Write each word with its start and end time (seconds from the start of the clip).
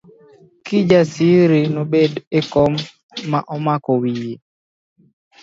Kijasiri 0.65 1.59
nobet 1.75 2.13
e 2.37 2.39
kom 2.51 2.73
ma 3.31 3.39
omako 3.55 3.91
wiye. 4.01 4.33